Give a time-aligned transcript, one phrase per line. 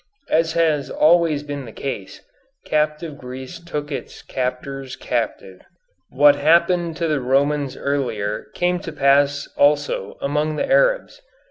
[0.31, 2.21] As has always been the case,
[2.65, 5.61] captive Greece took its captors captive.
[6.09, 11.21] What happened to the Romans earlier came to pass also among the Arabs.